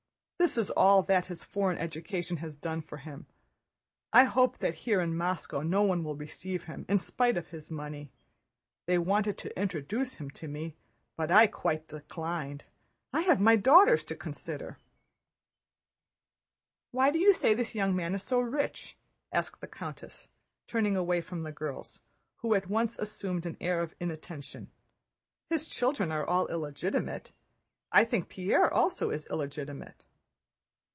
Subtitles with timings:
[0.41, 3.27] This is all that his foreign education has done for him!
[4.11, 7.69] I hope that here in Moscow no one will receive him, in spite of his
[7.69, 8.11] money.
[8.87, 10.75] They wanted to introduce him to me,
[11.15, 12.65] but I quite declined:
[13.13, 14.79] I have my daughters to consider."
[16.89, 18.97] "Why do you say this young man is so rich?"
[19.31, 20.27] asked the countess,
[20.65, 21.99] turning away from the girls,
[22.37, 24.71] who at once assumed an air of inattention.
[25.51, 27.31] "His children are all illegitimate.
[27.91, 30.03] I think Pierre also is illegitimate."